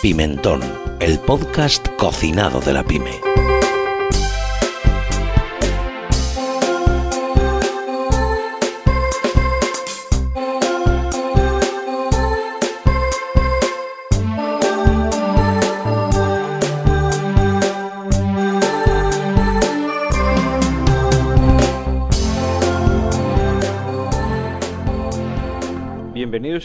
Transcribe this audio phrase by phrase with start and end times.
[0.00, 0.62] Pimentón,
[1.00, 3.20] el podcast cocinado de la pyme.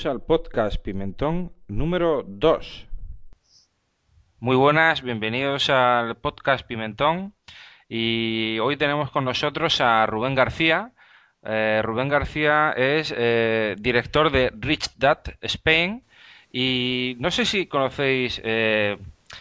[0.06, 2.88] Al podcast Pimentón número 2.
[4.40, 7.34] Muy buenas, bienvenidos al podcast Pimentón.
[7.90, 10.92] Y hoy tenemos con nosotros a Rubén García.
[11.42, 16.04] Eh, Rubén García es eh, director de Rich Dad Spain.
[16.52, 19.00] Y no sé si conocéis eh,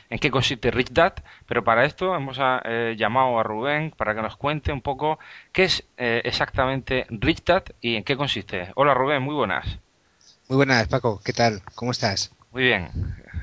[0.08, 1.14] en qué consiste Rich Dad,
[1.46, 5.18] pero para esto hemos eh, llamado a Rubén para que nos cuente un poco
[5.52, 8.70] qué es exactamente Rich Dad y en qué consiste.
[8.74, 9.80] Hola Rubén, muy buenas.
[10.48, 11.20] Muy buenas, Paco.
[11.24, 11.62] ¿Qué tal?
[11.76, 12.32] ¿Cómo estás?
[12.50, 12.88] Muy bien.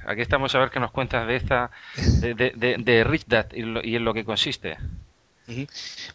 [0.05, 1.71] Aquí estamos a ver qué nos cuentas de esta
[2.19, 4.77] de, de, de, de Rich Dad y, lo- y en lo que consiste.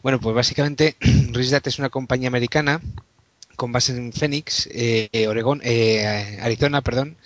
[0.02, 0.96] Bueno, pues básicamente
[1.32, 2.80] RichDat es una compañía americana
[3.56, 7.18] con base en Phoenix, eh, Oregón, eh, Arizona, perdón,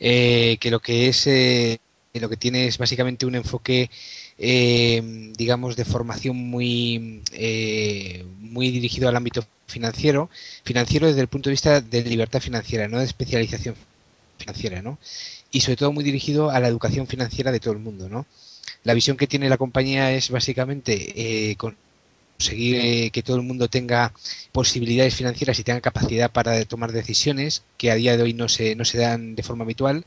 [0.00, 1.78] eh, que lo que es eh,
[2.14, 3.90] lo que tiene es básicamente un enfoque,
[4.38, 10.30] eh, digamos, de formación muy eh, muy dirigido al ámbito financiero,
[10.64, 13.74] financiero desde el punto de vista de libertad financiera, no de especialización
[14.38, 14.98] financiera, ¿no?
[15.50, 18.26] Y sobre todo muy dirigido a la educación financiera de todo el mundo, ¿no?
[18.84, 21.56] La visión que tiene la compañía es básicamente eh,
[22.38, 24.12] conseguir eh, que todo el mundo tenga
[24.52, 28.74] posibilidades financieras y tenga capacidad para tomar decisiones que a día de hoy no se,
[28.76, 30.04] no se dan de forma habitual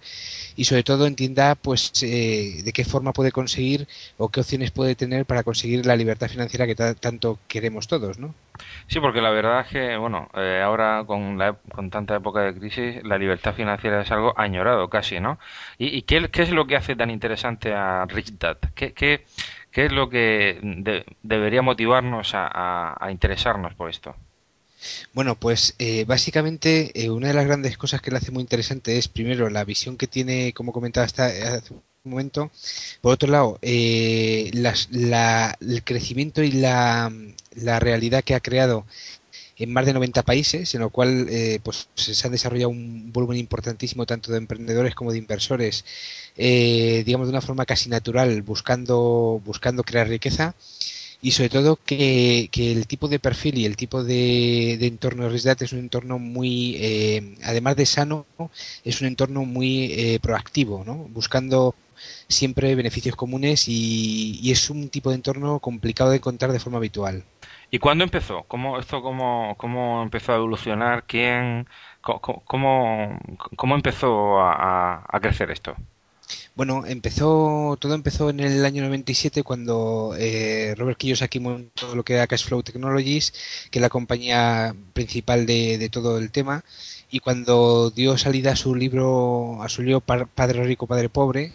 [0.56, 4.96] y sobre todo entienda pues eh, de qué forma puede conseguir o qué opciones puede
[4.96, 8.36] tener para conseguir la libertad financiera que ta- tanto queremos todos, ¿no?
[8.88, 12.54] Sí, porque la verdad es que, bueno, eh, ahora con, la, con tanta época de
[12.56, 15.40] crisis, la libertad financiera es algo añorado casi, ¿no?
[15.78, 18.58] ¿Y, y qué, qué es lo que hace tan interesante a Rich Dad?
[18.76, 19.26] ¿Qué, qué,
[19.72, 24.16] qué es lo que de- debería motivarnos a, interesarnos por esto?
[25.14, 28.98] Bueno, pues eh, básicamente eh, una de las grandes cosas que le hace muy interesante
[28.98, 32.50] es primero la visión que tiene, como comentaba hasta hace un momento,
[33.02, 37.12] por otro lado, eh, las- la- el crecimiento y la,
[37.56, 38.86] la realidad que ha creado
[39.60, 43.38] en más de 90 países, en lo cual eh, pues se han desarrollado un volumen
[43.38, 45.86] importantísimo tanto de emprendedores como de inversores,
[46.38, 50.56] eh, digamos de una forma casi natural, buscando, buscando crear riqueza
[51.22, 55.30] y sobre todo que, que el tipo de perfil y el tipo de, entorno de
[55.30, 58.26] RISDAT es un entorno muy, eh, además de sano,
[58.86, 60.96] es un entorno muy eh, proactivo, ¿no?
[60.96, 61.76] buscando
[62.30, 66.78] siempre beneficios comunes y, y es un tipo de entorno complicado de encontrar de forma
[66.78, 67.26] habitual.
[67.72, 68.44] ¿Y cuándo empezó?
[68.48, 71.04] ¿Cómo, esto cómo, cómo empezó a evolucionar?
[71.06, 71.68] ¿Quién?
[72.02, 73.20] ¿Cómo,
[73.56, 75.76] cómo empezó a, a- crecer esto?
[76.56, 82.14] Bueno, empezó, todo empezó en el año 97 cuando eh, Robert Kiyosaki montó lo que
[82.14, 83.34] era Cashflow Technologies,
[83.72, 86.64] que es la compañía principal de, de todo el tema,
[87.10, 91.54] y cuando dio salida a su libro, a su libro Padre Rico, Padre Pobre,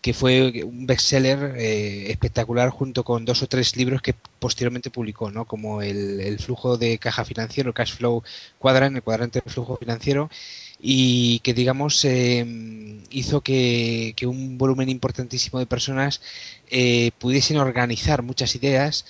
[0.00, 5.30] que fue un bestseller eh, espectacular junto con dos o tres libros que posteriormente publicó,
[5.30, 5.44] ¿no?
[5.44, 8.22] Como el, flujo de caja financiero, Cash Flow
[8.58, 10.30] Quadrant, el cuadrante de flujo financiero,
[10.80, 12.46] y que digamos eh,
[13.10, 16.20] hizo que, que un volumen importantísimo de personas
[16.70, 19.04] eh, pudiesen organizar muchas ideas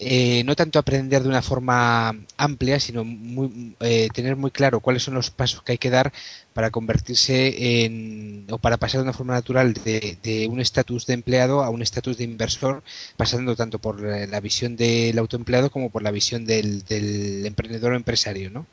[0.00, 5.02] eh, no tanto aprender de una forma amplia, sino muy, eh, tener muy claro cuáles
[5.02, 6.12] son los pasos que hay que dar
[6.52, 11.64] para convertirse en, o para pasar de una forma natural de, un estatus de empleado
[11.64, 12.84] a un estatus de inversor,
[13.16, 17.96] pasando tanto por la, visión del autoempleado como por la visión del, del emprendedor o
[17.96, 18.66] empresario, ¿no?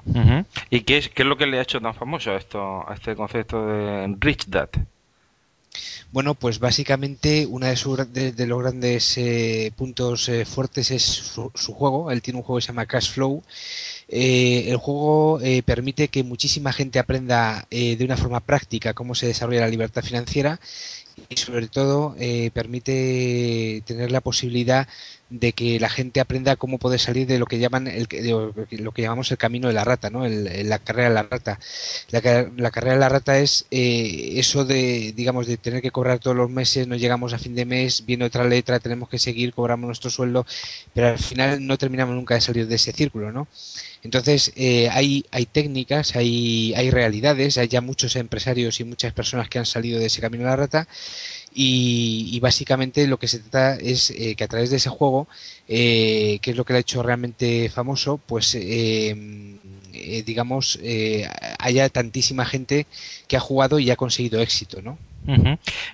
[0.69, 2.94] ¿Y qué es, qué es lo que le ha hecho tan famoso a, esto, a
[2.94, 4.69] este concepto de Rich Dad?
[6.16, 11.52] Bueno, pues básicamente uno de, sus, de, los grandes eh, puntos eh, fuertes es su,
[11.53, 12.09] su, juego.
[12.09, 13.44] Él tiene un juego que se llama Cash Flow.
[14.08, 19.14] Eh, el juego eh, permite que muchísima gente aprenda eh, de una forma práctica cómo
[19.14, 20.58] se desarrolla la libertad financiera
[21.29, 24.88] y sobre todo eh, permite tener la posibilidad
[25.30, 28.08] de que la gente aprenda cómo poder salir de lo que llaman el,
[28.72, 30.26] lo que llamamos el camino de la rata, ¿no?
[30.26, 31.60] El, la carrera de la rata.
[32.12, 32.22] La,
[32.58, 36.38] la, carrera de la rata es eh, eso de, digamos, de tener que cobrar todos
[36.38, 39.88] los meses, no llegamos a fin de mes, viene otra letra, tenemos que seguir, cobramos
[39.88, 40.46] nuestro sueldo,
[40.94, 43.48] pero al final no terminamos nunca de salir de ese círculo, ¿no?
[44.04, 49.50] Entonces, eh, hay, hay técnicas, hay, hay realidades, hay ya muchos empresarios y muchas personas
[49.50, 50.88] que han salido de ese camino de la rata
[51.55, 55.28] y, básicamente lo que se trata es eh, que a través de ese juego,
[55.67, 59.16] eh, que es lo que lo ha hecho realmente famoso, pues eh,
[60.25, 60.78] digamos,
[61.57, 62.85] haya tantísima gente
[63.28, 64.97] que ha jugado y ha conseguido éxito, ¿no?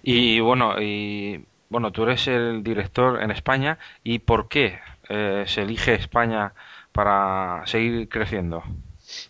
[0.03, 5.61] Y bueno, y bueno, tú eres el director en España y ¿por qué eh, se
[5.61, 6.53] elige España
[6.91, 8.63] para seguir creciendo?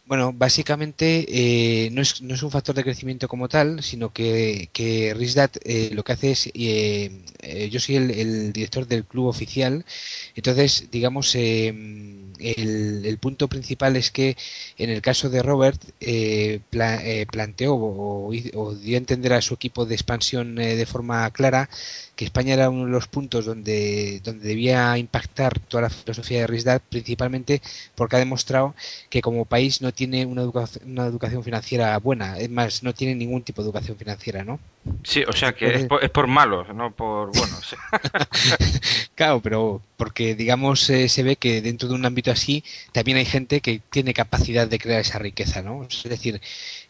[0.05, 4.69] Bueno, básicamente eh, no, es, no, es, un factor de crecimiento como tal, sino que,
[4.73, 9.27] que Risdat eh, lo que hace es, eh, eh yo soy el, director del club
[9.27, 9.85] oficial,
[10.35, 14.35] entonces, digamos, el, el, punto principal es que
[14.77, 15.81] en el caso de Robert
[16.69, 17.01] pla,
[17.31, 21.69] planteó o, o, dio a entender a su equipo de expansión de forma clara
[22.21, 26.45] que España era uno de los puntos donde, donde debía impactar toda la filosofía de
[26.45, 27.63] Risdat, principalmente
[27.95, 28.75] porque ha demostrado
[29.09, 33.15] que como país no tiene una educación, una educación financiera buena, es más, no tiene
[33.15, 34.59] ningún tipo de educación financiera, ¿no?
[35.03, 37.75] Sí, o sea que es por, es por malos, no por buenos.
[39.15, 43.25] claro, pero porque digamos eh, se ve que dentro de un ámbito así también hay
[43.25, 45.87] gente que tiene capacidad de crear esa riqueza, ¿no?
[45.89, 46.39] Es decir,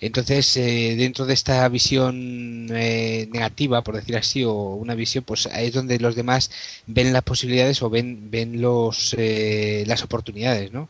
[0.01, 5.45] entonces eh, dentro de esta visión eh, negativa, por decir así, o una visión, pues
[5.47, 6.51] ahí es donde los demás
[6.87, 10.89] ven las posibilidades o ven ven los eh, las oportunidades, ¿no?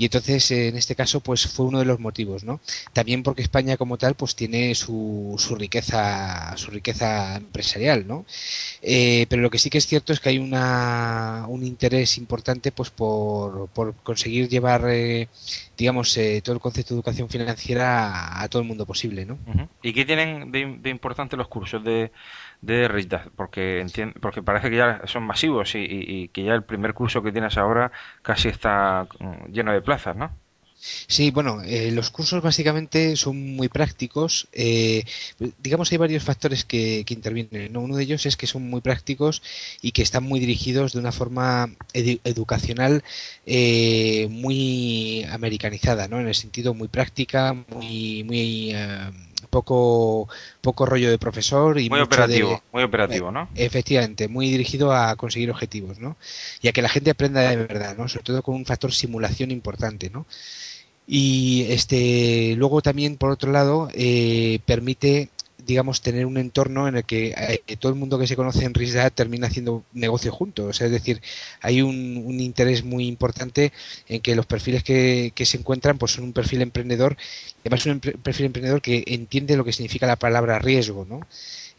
[0.00, 2.58] Y entonces en este caso pues fue uno de los motivos, ¿no?
[2.94, 8.24] También porque España como tal pues tiene su, su riqueza su riqueza empresarial, ¿no?
[8.80, 12.72] Eh, pero lo que sí que es cierto es que hay una, un interés importante
[12.72, 15.28] pues por, por conseguir llevar eh,
[15.76, 19.36] digamos eh, todo el concepto de educación financiera a, todo el mundo posible, ¿no?
[19.82, 22.10] ¿Y qué tienen de, de importante los cursos de
[22.62, 23.86] de Rich porque
[24.20, 27.56] porque parece que ya son masivos y, y, que ya el primer curso que tienes
[27.56, 27.90] ahora
[28.22, 30.30] casi está mm, lleno de plazas, ¿no?
[30.80, 34.48] Sí, bueno, eh, los cursos básicamente son muy prácticos.
[34.52, 35.04] Eh,
[35.58, 37.72] digamos, hay varios factores que, que intervienen.
[37.72, 37.80] ¿no?
[37.80, 39.42] Uno de ellos es que son muy prácticos
[39.82, 43.04] y que están muy dirigidos de una forma edu educacional
[43.44, 46.18] eh, muy americanizada, ¿no?
[46.18, 49.12] En el sentido muy práctica, muy, muy uh,
[49.50, 50.28] poco
[50.60, 53.48] poco rollo de profesor y muy operativo, de, muy operativo, ¿no?
[53.54, 56.16] Efectivamente, muy dirigido a conseguir objetivos, ¿no?
[56.62, 58.08] Y a que la gente aprenda de verdad, ¿no?
[58.08, 60.26] Sobre todo con un factor simulación importante, ¿no?
[61.06, 65.28] Y este luego también por otro lado eh, permite
[65.64, 68.74] digamos, tener un entorno en el que eh, todo el mundo que se conoce en
[68.74, 70.66] RISDA termina haciendo negocio juntos.
[70.66, 71.20] O sea, es decir,
[71.60, 73.72] hay un, un, interés muy importante
[74.08, 77.16] en que los perfiles que, que, se encuentran pues son un perfil emprendedor,
[77.60, 81.20] además un perfil emprendedor que entiende lo que significa la palabra riesgo, ¿no?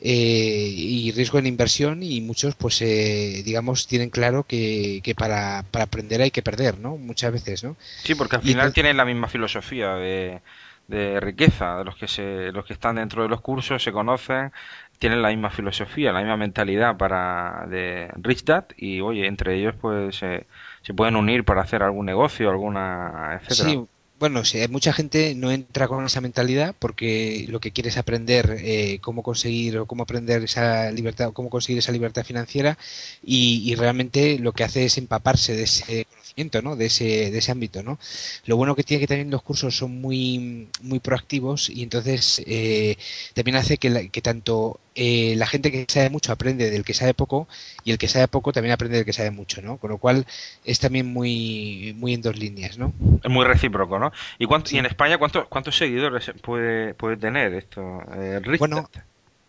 [0.04, 5.64] Eh, y riesgo en inversión y muchos pues eh, digamos tienen claro que, que para,
[5.70, 9.06] para, aprender hay que perder no muchas veces no sí porque al final tienen la
[9.06, 10.42] misma filosofía de
[10.92, 14.52] de riqueza, de los que se, los que están dentro de los cursos se conocen,
[15.00, 19.74] tienen la misma filosofía, la misma mentalidad para de Rich Dad y oye, entre ellos
[19.82, 23.86] pues se pueden unir para hacer algún negocio, alguna etcétera.
[24.22, 28.56] Bueno, sí, mucha gente no entra con esa mentalidad porque lo que quiere es aprender
[28.60, 32.78] eh, cómo conseguir o cómo aprender esa libertad, cómo conseguir esa libertad financiera
[33.24, 36.76] y, y realmente lo que hace es empaparse de ese conocimiento, ¿no?
[36.76, 37.98] De ese, de ese ámbito, ¿no?
[38.46, 42.98] Lo bueno que tiene que también los cursos son muy, muy proactivos y entonces eh,
[43.34, 46.94] también hace que, la, que tanto eh, la gente que sabe mucho aprende del que
[46.94, 47.48] sabe poco
[47.84, 49.78] y el que sabe poco también aprende del que sabe mucho, ¿no?
[49.78, 50.26] Con lo cual
[50.66, 52.94] es también muy, muy en dos líneas, ¿no?
[53.24, 54.12] Es muy recíproco, ¿no?
[54.40, 54.76] ¿Y, cuánto, sí.
[54.76, 58.02] y en España cuántos, cuántos seguidores puede, puede tener esto?
[58.16, 58.90] Eh, bueno,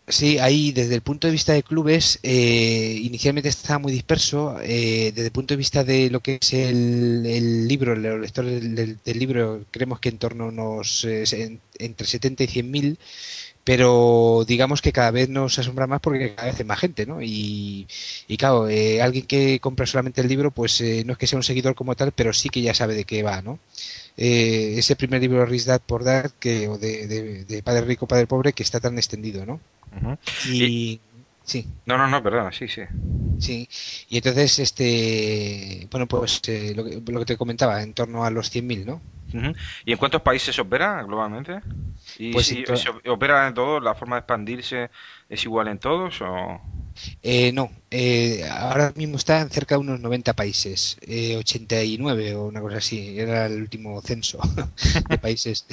[0.09, 4.59] Sí, ahí desde el punto de vista de clubes, eh, inicialmente estaba muy disperso.
[4.61, 8.61] Eh, desde el punto de vista de lo que es el, el libro, los lectores
[8.75, 12.71] del, del, libro, creemos que en torno a unos eh, en, entre 70 y 100
[12.71, 12.99] mil,
[13.65, 17.23] pero digamos que cada vez nos asombra más porque cada vez hay más gente, ¿no?
[17.23, 17.87] Y,
[18.27, 21.37] y claro, eh, alguien que compra solamente el libro, pues eh, no es que sea
[21.39, 23.59] un seguidor como tal, pero sí que ya sabe de qué va, ¿no?
[24.17, 28.07] Eh, ese primer libro Rich Dad por Dad, que, o de, de, de, Padre Rico,
[28.07, 29.61] Padre Pobre, que está tan extendido, ¿no?
[29.93, 30.19] Uh -huh.
[30.51, 31.01] y, y,
[31.45, 31.67] sí.
[31.87, 32.83] No, no, no, perdón, sí, sí.
[33.39, 33.69] Sí,
[34.09, 38.31] y entonces, este, bueno, pues eh, lo, que, lo, que, te comentaba, en torno a
[38.31, 39.01] los 100.000, ¿no?
[39.33, 39.57] Uh -huh.
[39.87, 41.61] ¿Y en cuántos países opera globalmente?
[42.19, 43.83] ¿Y pues si, se opera en todos?
[43.83, 44.91] ¿La forma de expandirse
[45.29, 46.61] es igual en todos o...?
[47.23, 52.45] Eh, no, eh, ahora mismo está en cerca de unos 90 países, eh, 89 o
[52.45, 54.39] una cosa así, era el último censo
[55.09, 55.67] de países.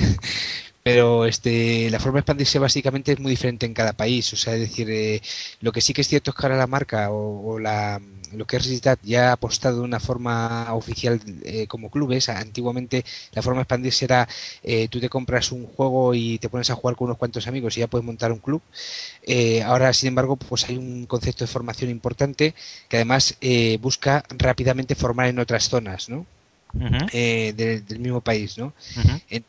[0.84, 4.56] Pero este, la forma de expandirse básicamente es muy diferente en cada país, o sea,
[4.56, 5.22] es decir, eh,
[5.62, 8.02] lo que sí que es cierto es que ahora la marca o, la
[8.34, 12.30] lo que es Risdat ya ha apostado de una forma oficial eh, como clubes.
[12.30, 14.28] Antiguamente la forma de expandirse era
[14.64, 17.76] eh, tú te compras un juego y te pones a jugar con unos cuantos amigos
[17.78, 18.62] y ya puedes montar un club.
[19.24, 22.56] Eh, ahora, sin embargo, pues hay un concepto de formación importante
[22.88, 26.26] que además eh, busca rápidamente formar en otras zonas, ¿no?
[27.12, 28.74] Eh, del mismo país, ¿no?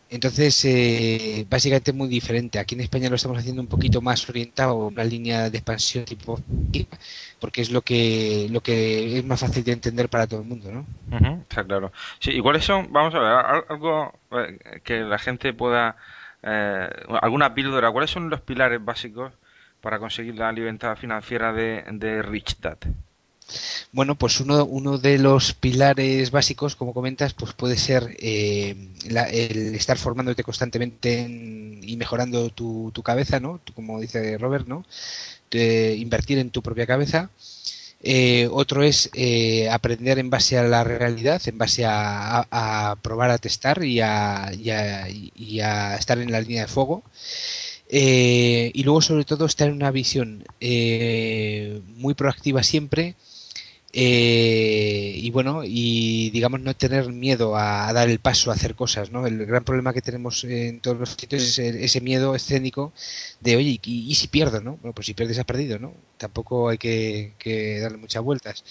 [0.09, 2.59] Entonces, eh, básicamente muy diferente.
[2.59, 6.05] Aquí en España lo estamos haciendo un poquito más orientado a una línea de expansión
[6.05, 6.41] tipo
[7.41, 10.71] porque es lo que lo que es más fácil de entender para todo el mundo,
[10.71, 10.87] ¿no?
[11.43, 11.93] está claro.
[12.19, 12.93] Sí, ¿y cuáles son?
[12.93, 15.97] Vamos a ver, algo eh, que la gente pueda
[16.43, 16.89] eh,
[17.21, 17.91] alguna píldora.
[17.91, 19.33] ¿Cuáles son los pilares básicos
[19.81, 22.23] para conseguir la libertad financiera de, de?
[23.93, 29.75] Bueno, pues uno, uno de los pilares básicos, como comentas, pues puede ser eh, el
[29.75, 31.27] estar formándote constantemente
[31.83, 33.61] y mejorando tu, tu cabeza, ¿no?
[33.75, 34.85] Como dice Robert, ¿no?
[35.53, 37.31] invertir en tu propia cabeza.
[38.03, 43.39] Eh, otro es eh, aprender en base a la realidad, en base a, probar, a
[43.39, 47.03] testar y a, y a, estar en la línea de fuego.
[47.91, 50.45] y luego, sobre todo, estar en una visión
[51.97, 53.17] muy proactiva siempre
[53.93, 59.11] eh, y bueno, y digamos no tener miedo a, dar el paso a hacer cosas,
[59.11, 59.27] ¿no?
[59.27, 62.93] El gran problema que tenemos en todos los sitios es ese miedo escénico
[63.41, 64.77] de, oye, ¿y, si pierdo, no?
[64.77, 65.95] Bueno, pues si pierdes has perdido, ¿no?
[66.19, 68.65] Tampoco hay que, darle muchas vueltas.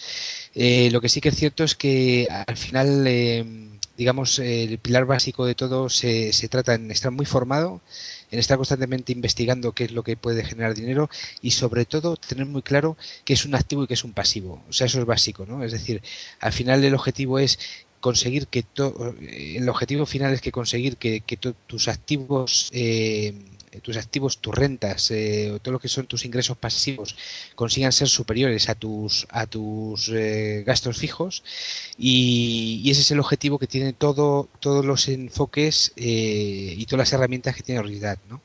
[0.56, 3.46] Eh, lo que sí que es cierto es que al final, eh,
[3.98, 7.82] digamos, el pilar básico de todo se, se trata en estar muy formado,
[8.32, 11.10] en estar constantemente investigando qué es lo que puede generar dinero
[11.42, 14.64] y sobre todo tener muy claro qué es un activo y qué es un pasivo.
[14.70, 15.64] O sea, eso es básico, ¿no?
[15.64, 16.02] Es decir,
[16.40, 17.60] al final el objetivo es
[18.00, 18.66] conseguir que
[19.56, 23.34] el objetivo final es que conseguir que, que tus activos eh,
[23.82, 27.16] tus activos, tus rentas, eh, todo lo que son tus ingresos pasivos
[27.56, 31.44] consigan ser superiores a tus a tus eh, gastos fijos
[31.98, 37.14] y, ese es el objetivo que tiene todo todos los enfoques eh, y todas las
[37.14, 38.42] herramientas que tiene Realidad, ¿no?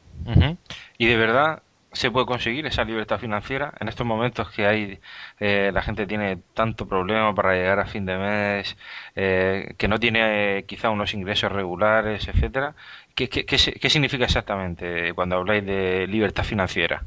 [0.99, 1.63] Y de verdad
[1.95, 5.01] se puede conseguir esa libertad financiera en estos momentos que hay
[5.41, 8.77] eh, la gente tiene tanto problema para llegar a fin de mes
[9.17, 12.75] eh, que no tiene eh, quizá unos ingresos regulares etcétera
[13.15, 17.07] ¿Qué, qué, qué, significa exactamente cuando habláis de libertad financiera?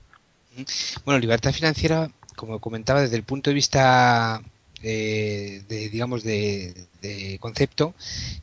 [1.03, 4.41] Bueno, libertad financiera, como comentaba, desde el punto de vista
[4.81, 6.87] de, digamos de,
[7.41, 7.93] concepto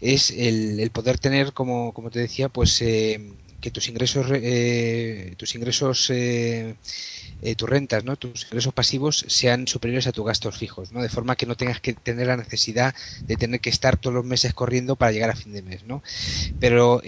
[0.00, 2.82] es el, el, poder tener como, como te decía pues
[3.64, 6.74] que tus ingresos, eh, tus ingresos, eh,
[7.40, 8.16] eh, tus rentas, ¿no?
[8.16, 11.00] tus ingresos pasivos sean superiores a tus gastos fijos, ¿no?
[11.00, 12.94] De forma que no tengas que tener la necesidad
[13.26, 16.02] de tener que estar todos los meses corriendo para llegar a fin de mes, ¿no?
[16.58, 17.00] Pero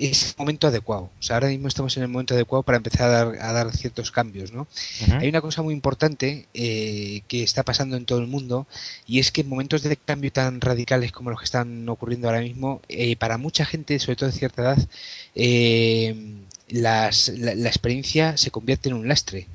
[0.00, 1.10] es el momento adecuado.
[1.18, 4.52] O sea, ahora mismo estamos en el momento adecuado para empezar a dar, ciertos cambios,
[4.52, 4.66] ¿no?
[5.18, 8.66] Hay una cosa muy importante eh, que está pasando en todo el mundo
[9.06, 12.40] y es que en momentos de cambio tan radicales como los que están ocurriendo ahora
[12.40, 14.88] mismo, eh, para mucha gente, sobre todo de cierta edad,
[15.34, 16.14] eh,
[16.68, 19.46] la, experiencia se convierte en un lastre.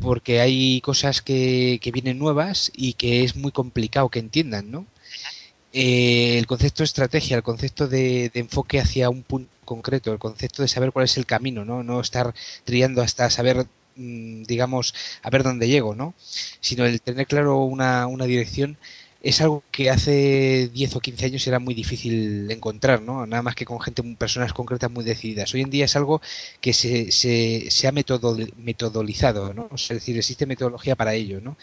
[0.00, 4.86] Porque hay cosas que, que vienen nuevas y que es muy complicado que entiendan, ¿no?
[5.78, 10.62] Eh, el concepto de estrategia, el concepto de, enfoque hacia un punto concreto, el concepto
[10.62, 11.82] de saber cuál es el camino, ¿no?
[11.82, 13.66] No estar triando hasta saber,
[13.96, 16.14] mm, digamos, a ver dónde llego, ¿no?
[16.60, 18.78] Sino el tener claro una, una dirección
[19.26, 23.26] es algo que hace 10 o 15 años era muy difícil encontrar, ¿no?
[23.26, 25.52] Nada más que con gente, personas concretas muy decididas.
[25.52, 26.20] Hoy en día es algo
[26.60, 29.68] que se, se, se ha metodo, metodolizado, ¿no?
[29.74, 31.56] es decir, existe metodología para ello, ¿no?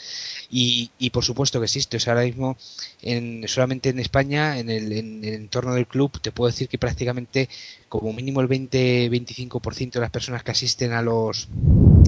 [0.51, 1.95] Y, y por supuesto que existe.
[1.95, 2.57] O sea, ahora mismo,
[3.01, 6.77] en, solamente en España, en el, en el entorno del club, te puedo decir que
[6.77, 7.47] prácticamente
[7.87, 11.47] como mínimo el 20-25% de las personas que asisten a los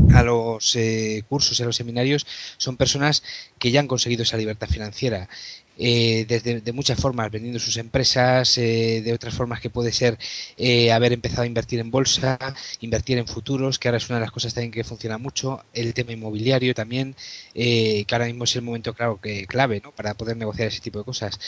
[0.07, 2.25] a los eh, cursos, a los seminarios,
[2.57, 3.23] son personas
[3.59, 5.29] que ya han conseguido esa libertad financiera.
[5.77, 10.17] Eh, desde de muchas formas, vendiendo sus empresas, eh, de otras formas que puede ser
[10.57, 12.37] eh, haber empezado a invertir en bolsa,
[12.79, 15.93] invertir en futuros, que ahora es una de las cosas también que funciona mucho, el
[15.93, 17.15] tema inmobiliario también,
[17.53, 21.05] que ahora mismo es el momento claro que clave para poder negociar ese tipo de
[21.05, 21.39] cosas.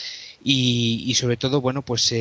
[0.43, 2.11] Y, y sobre todo, bueno, pues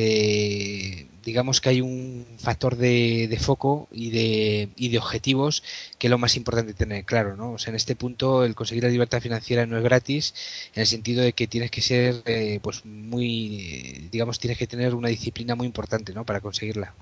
[1.27, 5.61] digamos que hay un factor de, de, foco y de, y de objetivos
[5.99, 7.51] que es lo más importante tener claro, ¿no?
[7.51, 10.33] O sea, en este punto el conseguir la libertad financiera no es gratis,
[10.73, 14.95] en el sentido de que tienes que ser, eh, pues muy, digamos, tienes que tener
[14.95, 16.25] una disciplina muy importante, ¿no?
[16.25, 16.93] Para conseguirla.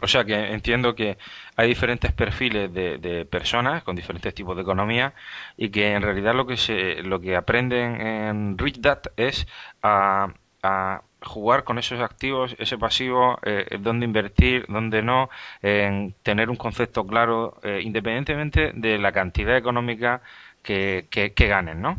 [0.00, 1.18] O sea que entiendo que
[1.56, 5.12] hay diferentes perfiles de, de, personas con diferentes tipos de economía
[5.56, 9.48] y que en realidad lo que se, lo que aprenden en Rich Dad es
[9.82, 15.28] a, a jugar con esos activos, ese pasivo, eh, dónde invertir, dónde no,
[15.62, 20.22] en tener un concepto claro, eh, independientemente de la cantidad económica
[20.62, 21.96] que, que, ganen, ¿no?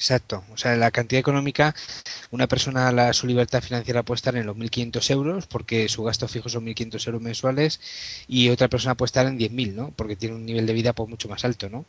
[0.00, 0.42] Exacto.
[0.50, 1.74] O sea, la cantidad económica,
[2.30, 6.26] una persona la, su libertad financiera puede estar en los 1.500 euros porque su gasto
[6.26, 7.80] fijo son 1.500 euros mensuales
[8.26, 9.90] y otra persona puede estar en 10.000, ¿no?
[9.94, 11.84] Porque tiene un nivel de vida pues, mucho más alto, ¿no?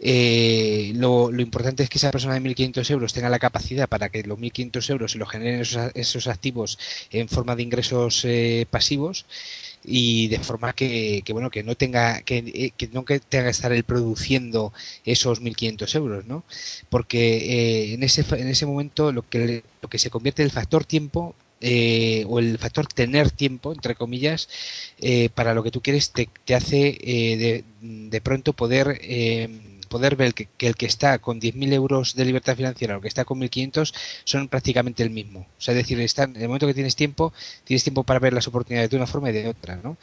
[0.00, 4.08] eh, lo, lo, importante es que esa persona de 1.500 euros tenga la capacidad para
[4.08, 6.76] que los 1.500 euros se lo generen esos, esos activos
[7.12, 9.26] en forma de ingresos eh, pasivos
[9.84, 13.44] y de forma que, que bueno que no tenga que, eh, que, no que tenga
[13.44, 14.72] que estar él produciendo
[15.04, 16.44] esos 1.500 euros no
[16.88, 20.52] porque eh, en ese en ese momento lo que lo que se convierte en el
[20.52, 21.34] factor tiempo
[21.66, 24.50] eh, o el factor tener tiempo, entre comillas,
[24.98, 27.64] eh, para lo que tú quieres, te, hace eh, de,
[28.10, 29.00] de, pronto poder
[29.94, 33.24] poder ver que, el que está con 10.000 euros de libertad financiera o que está
[33.24, 35.46] con 1.500 son prácticamente el mismo.
[35.56, 37.32] O sea, es decir, está, en el momento que tienes tiempo,
[37.62, 39.96] tienes tiempo para ver las oportunidades de una forma y de otra, ¿no?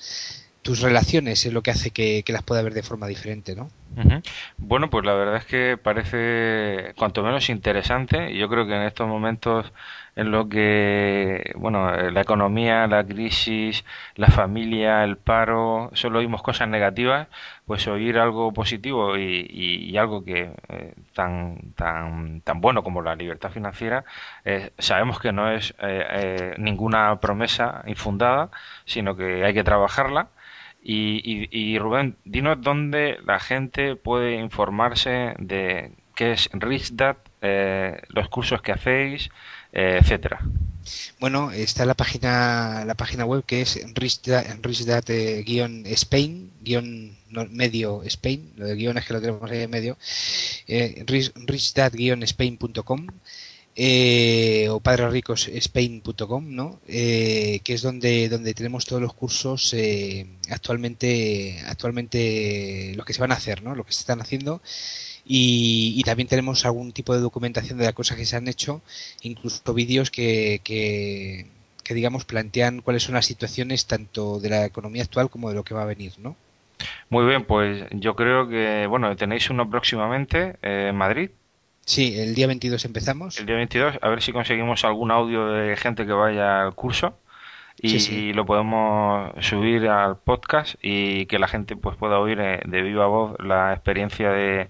[0.62, 3.70] Tus relaciones es lo que hace que, que, las pueda ver de forma diferente, ¿no?
[3.98, 4.22] Uh.
[4.58, 8.36] Bueno, pues la verdad es que parece cuanto menos interesante.
[8.38, 9.72] Yo creo que en estos momentos
[10.16, 16.68] en lo que, bueno, la economía, la crisis, la familia, el paro, solo oímos cosas
[16.68, 17.28] negativas,
[17.66, 23.02] pues oír algo positivo y, y, y algo que eh, tan, tan, tan bueno como
[23.02, 24.04] la libertad financiera,
[24.46, 28.50] eh, sabemos que no es eh, eh ninguna promesa infundada,
[28.86, 30.28] sino que hay que trabajarla
[30.82, 38.02] y, y, y, Rubén, dinos dónde la gente puede informarse de qué es RichDat, eh,
[38.10, 39.30] los cursos que hacéis,
[39.74, 40.40] eh, etcétera.
[41.20, 46.52] Bueno, está la página la página web que es richdat-spain
[47.52, 49.98] medio Spain, lo de guion es que lo tenemos ahí en medio,
[50.68, 53.08] eh, richdat-spain.com
[53.76, 56.80] eh, o padresricospain.com, ¿no?
[56.88, 63.22] Eh, que es donde donde tenemos todos los cursos eh, actualmente actualmente los que se
[63.22, 63.76] van a hacer, ¿no?
[63.76, 64.62] Lo que se están haciendo
[65.26, 68.82] y, y, también tenemos algún tipo de documentación de las cosas que se han hecho,
[69.22, 71.46] incluso vídeos que, que,
[71.84, 75.64] que digamos plantean cuáles son las situaciones tanto de la economía actual como de lo
[75.64, 76.36] que va a venir, ¿no?
[77.10, 81.30] Muy bien, pues yo creo que, bueno, tenéis uno próximamente eh, en Madrid.
[81.92, 83.38] Sí, el día 22 empezamos.
[83.38, 87.18] El día 22, a ver si conseguimos algún audio de gente que vaya al curso
[87.82, 88.32] y, sí, sí.
[88.32, 93.08] lo podemos subir al podcast y que la gente pues pueda oír eh, de viva
[93.08, 94.70] voz la experiencia de,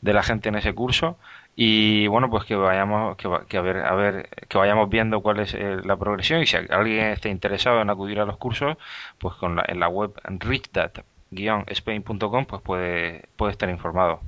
[0.00, 1.16] de la gente en ese curso
[1.54, 5.38] y bueno pues que vayamos que, que a ver a ver que vayamos viendo cuál
[5.38, 8.76] es eh, la progresión y si alguien está interesado en acudir a los cursos
[9.18, 14.20] pues con la, en la web richdat-spain.com pues puede puede estar informado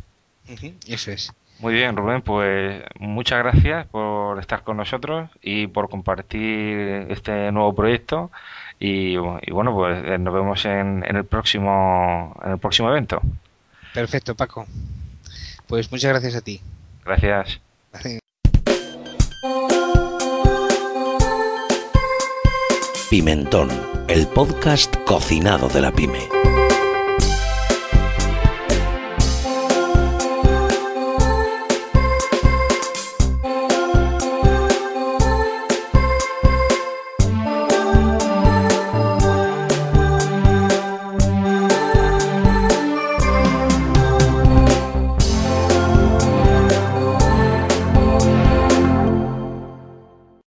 [0.48, 5.66] uh -huh, eso es muy bien, Rubén, pues muchas gracias por estar con nosotros y
[5.66, 8.30] por compartir este nuevo proyecto.
[8.78, 13.20] Y, y bueno, pues eh, nos vemos en, en, el próximo en el próximo evento.
[13.92, 14.66] Perfecto, Paco.
[15.66, 16.60] Pues muchas gracias a ti.
[17.04, 17.60] Gracias.
[23.10, 23.70] Pimentón,
[24.06, 26.28] el podcast cocinado de la pyme.